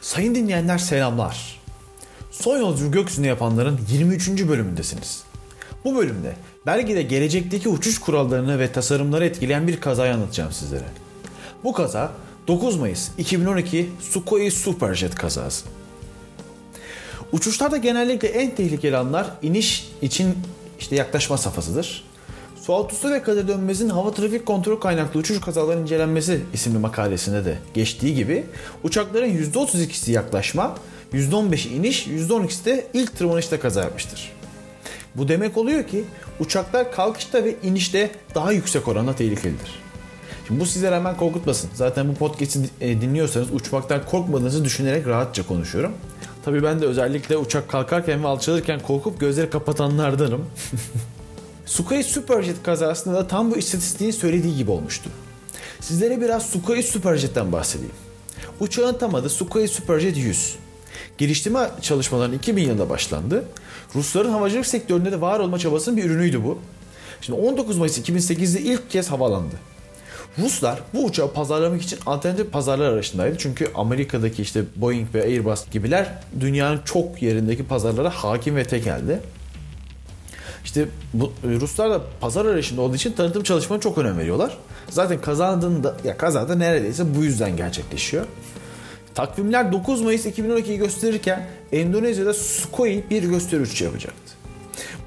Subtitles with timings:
[0.00, 1.60] Sayın dinleyenler selamlar.
[2.30, 4.28] Son yolcu gökyüzüne yapanların 23.
[4.28, 5.22] bölümündesiniz.
[5.84, 10.84] Bu bölümde belki gelecekteki uçuş kurallarını ve tasarımları etkileyen bir kazayı anlatacağım sizlere.
[11.64, 12.12] Bu kaza
[12.48, 15.66] 9 Mayıs 2012 Sukhoi Superjet kazası.
[17.32, 20.38] Uçuşlarda genellikle en tehlikeli anlar iniş için
[20.80, 22.04] işte yaklaşma safhasıdır.
[22.60, 27.58] Suat Usta ve Kadir Dönmez'in Hava Trafik Kontrol Kaynaklı Uçuş Kazaları incelenmesi isimli makalesinde de
[27.74, 28.44] geçtiği gibi
[28.84, 30.74] uçakların %32'si yaklaşma,
[31.12, 34.32] %15'i iniş, %12'si de ilk tırmanışta kaza yapmıştır.
[35.14, 36.04] Bu demek oluyor ki
[36.40, 39.80] uçaklar kalkışta ve inişte daha yüksek oranda tehlikelidir.
[40.48, 41.70] Şimdi bu sizlere hemen korkutmasın.
[41.74, 45.92] Zaten bu podcast'i e, dinliyorsanız uçmaktan korkmadığınızı düşünerek rahatça konuşuyorum.
[46.44, 50.46] Tabii ben de özellikle uçak kalkarken ve alçalırken korkup gözleri kapatanlardanım.
[51.70, 55.10] Sukhoi Superjet kazasında da tam bu istatistiğin söylediği gibi olmuştu.
[55.80, 57.94] Sizlere biraz Sukhoi Superjet'ten bahsedeyim.
[58.60, 60.56] Uçağın tam adı Sukhoi Superjet 100.
[61.18, 63.44] Geliştirme çalışmalarının 2000 yılında başlandı.
[63.94, 66.58] Rusların havacılık sektöründe de var olma çabasının bir ürünüydü bu.
[67.20, 69.54] Şimdi 19 Mayıs 2008'de ilk kez havalandı.
[70.38, 73.38] Ruslar bu uçağı pazarlamak için alternatif pazarlar arasındaydı.
[73.38, 79.20] Çünkü Amerika'daki işte Boeing ve Airbus gibiler dünyanın çok yerindeki pazarlara hakim ve tekeldi.
[80.64, 84.58] İşte bu, e, Ruslar da pazar arayışında olduğu için tanıtım çalışmalarına çok önem veriyorlar.
[84.90, 88.26] Zaten kazandığında ya kazada neredeyse bu yüzden gerçekleşiyor.
[89.14, 94.32] Takvimler 9 Mayıs 2012'yi gösterirken Endonezya'da Sukhoi bir gösteri uçuşu yapacaktı.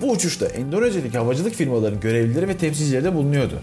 [0.00, 3.54] Bu uçuşta Endonezya'daki havacılık firmalarının görevlileri ve temsilcileri de bulunuyordu.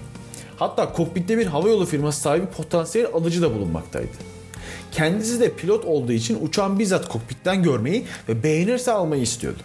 [0.57, 4.11] Hatta kokpitte bir havayolu firması sahibi potansiyel alıcı da bulunmaktaydı.
[4.91, 9.59] Kendisi de pilot olduğu için uçağın bizzat kokpitten görmeyi ve beğenirse almayı istiyordu.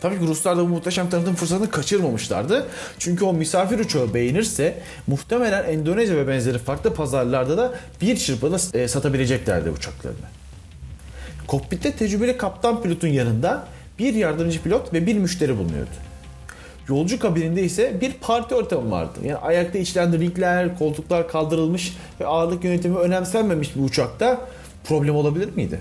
[0.00, 2.66] Tabii ki Ruslar da bu muhteşem tanıtım fırsatını kaçırmamışlardı.
[2.98, 8.88] Çünkü o misafir uçağı beğenirse muhtemelen Endonezya ve benzeri farklı pazarlarda da bir çırpıda e,
[8.88, 10.16] satabileceklerdi uçaklarını.
[11.46, 13.66] Kokpitte tecrübeli kaptan pilotun yanında
[13.98, 15.90] bir yardımcı pilot ve bir müşteri bulunuyordu.
[16.88, 19.18] Yolcu kabininde ise bir parti ortamı vardı.
[19.24, 24.40] Yani ayakta içilen ringler, koltuklar kaldırılmış ve ağırlık yönetimi önemsenmemiş bir uçakta
[24.84, 25.80] problem olabilir miydi?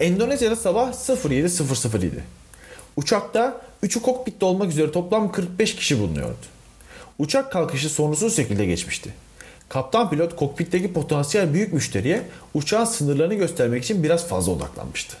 [0.00, 2.24] Endonezya'da sabah 07.00 idi.
[2.96, 6.36] Uçakta 3'ü kokpitte olmak üzere toplam 45 kişi bulunuyordu.
[7.18, 9.14] Uçak kalkışı sorunsuz şekilde geçmişti.
[9.68, 12.22] Kaptan pilot kokpitteki potansiyel büyük müşteriye
[12.54, 15.16] uçağın sınırlarını göstermek için biraz fazla odaklanmıştı.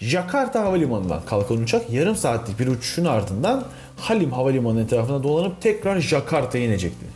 [0.00, 3.64] Jakarta Havalimanı'ndan kalkan uçak yarım saatlik bir uçuşun ardından
[3.96, 7.06] Halim Havalimanı etrafına dolanıp tekrar Jakarta'ya inecekti.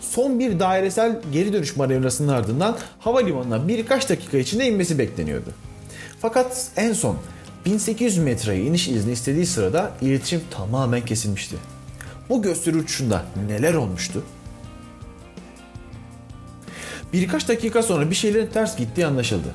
[0.00, 5.50] Son bir dairesel geri dönüş manevrasının ardından havalimanına birkaç dakika içinde inmesi bekleniyordu.
[6.20, 7.16] Fakat en son
[7.66, 11.56] 1800 metreye iniş izni istediği sırada iletişim tamamen kesilmişti.
[12.28, 14.22] Bu gösteri uçuşunda neler olmuştu?
[17.12, 19.48] Birkaç dakika sonra bir şeylerin ters gittiği anlaşıldı.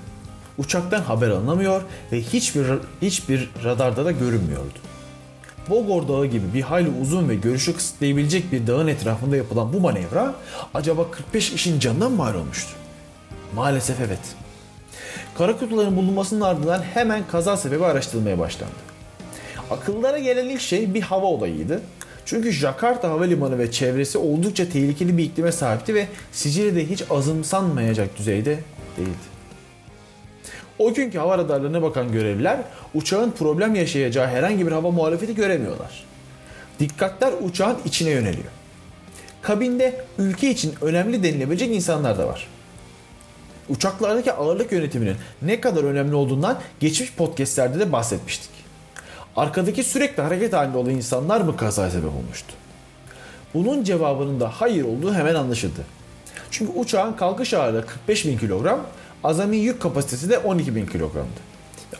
[0.58, 1.82] Uçaktan haber alınamıyor
[2.12, 2.66] ve hiçbir
[3.02, 4.80] hiçbir radarda da görünmüyordu.
[5.70, 10.36] Bogor Dağı gibi bir hayli uzun ve görüşü kısıtlayabilecek bir dağın etrafında yapılan bu manevra
[10.74, 12.72] acaba 45 kişinin canından mı ayrılmıştı?
[13.56, 14.20] Maalesef evet.
[15.40, 18.74] Kara kutuların bulunmasının ardından hemen kaza sebebi araştırılmaya başlandı.
[19.72, 21.82] Akıllara gelen ilk şey bir hava olayıydı.
[22.26, 28.18] Çünkü Jakarta Havalimanı ve çevresi oldukça tehlikeli bir iklime sahipti ve Sicilya de hiç azımsanmayacak
[28.18, 28.60] düzeyde
[28.98, 29.30] değildi.
[30.80, 32.60] O günkü hava radarlarına bakan görevliler
[32.94, 36.04] uçağın problem yaşayacağı herhangi bir hava muhalefeti göremiyorlar.
[36.80, 38.52] Dikkatler uçağın içine yöneliyor.
[39.42, 42.48] Kabinde ülke için önemli denilebilecek insanlar da var.
[43.70, 48.50] Uçaklardaki ağırlık yönetiminin ne kadar önemli olduğundan geçmiş podcastlerde de bahsetmiştik.
[49.36, 52.54] Arkadaki sürekli hareket halinde olan insanlar mı kazaya sebep olmuştu?
[53.54, 55.86] Bunun cevabının da hayır olduğu hemen anlaşıldı.
[56.52, 58.80] Çünkü uçağın kalkış ağırlığı 45 bin kilogram,
[59.24, 61.50] azami yük kapasitesi de 12 bin kilogramdı.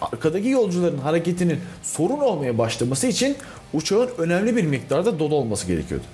[0.02, 3.38] Arkadaki yolcuların hareketinin sorun olmaya başlaması için
[3.74, 6.06] uçağın önemli bir miktarda dolu olması gerekiyordu.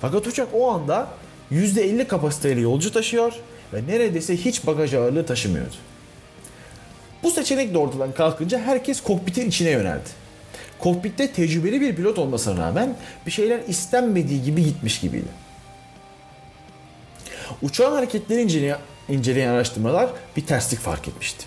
[0.00, 1.08] Fakat uçak o anda
[1.52, 3.32] %50 kapasiteyle yolcu taşıyor
[3.72, 5.74] ve neredeyse hiç bagaj ağırlığı taşımıyordu.
[7.22, 7.78] Bu seçenek de
[8.16, 10.08] kalkınca herkes kokpitin içine yöneldi.
[10.78, 12.96] Kokpitte tecrübeli bir pilot olmasına rağmen
[13.26, 15.28] bir şeyler istenmediği gibi gitmiş gibiydi.
[17.62, 18.78] Uçağın hareketleri inceleyen,
[19.08, 21.44] inceleyen araştırmalar bir terslik fark etmişti.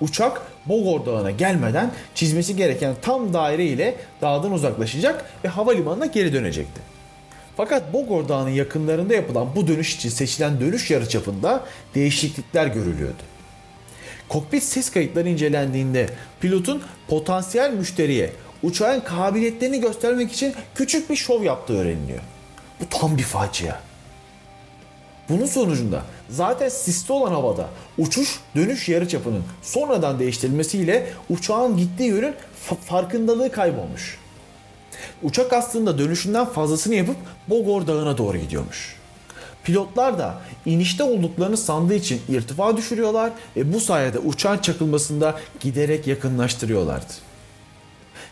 [0.00, 6.80] Uçak Bogor Dağı'na gelmeden çizmesi gereken tam daire ile dağdan uzaklaşacak ve havalimanına geri dönecekti.
[7.56, 11.64] Fakat Bogor Dağı'nın yakınlarında yapılan bu dönüş için seçilen dönüş yarıçapında
[11.94, 13.22] değişiklikler görülüyordu.
[14.28, 16.08] Kokpit ses kayıtları incelendiğinde
[16.40, 18.32] pilotun potansiyel müşteriye
[18.62, 22.20] uçağın kabiliyetlerini göstermek için küçük bir şov yaptığı öğreniliyor.
[22.80, 23.80] Bu tam bir facia.
[25.28, 27.68] Bunun sonucunda zaten sisli olan havada
[27.98, 32.34] uçuş dönüş yarıçapının sonradan değiştirilmesiyle uçağın gittiği yönün
[32.68, 34.18] fa- farkındalığı kaybolmuş.
[35.22, 37.16] Uçak aslında dönüşünden fazlasını yapıp
[37.48, 38.96] Bogor Dağı'na doğru gidiyormuş.
[39.64, 47.12] Pilotlar da inişte olduklarını sandığı için irtifa düşürüyorlar ve bu sayede uçağın çakılmasında giderek yakınlaştırıyorlardı.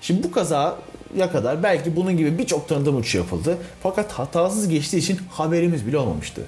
[0.01, 3.59] Şimdi bu kazaya kadar belki bunun gibi birçok tanıdığım uçuş yapıldı.
[3.83, 6.43] Fakat hatasız geçtiği için haberimiz bile olmamıştı.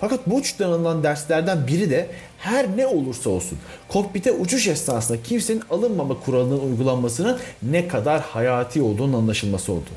[0.00, 5.62] Fakat bu uçuştan alınan derslerden biri de her ne olursa olsun kokpite uçuş esnasında kimsenin
[5.70, 9.90] alınmama kuralının uygulanmasının ne kadar hayati olduğunun anlaşılması oldu.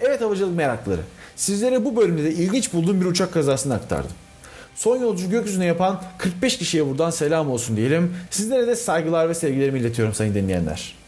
[0.00, 1.00] Evet havacılık merakları.
[1.36, 4.10] Sizlere bu bölümde de ilginç bulduğum bir uçak kazasını aktardım.
[4.74, 8.16] Son yolcu gökyüzüne yapan 45 kişiye buradan selam olsun diyelim.
[8.30, 10.99] Sizlere de saygılar ve sevgilerimi iletiyorum sayın dinleyenler.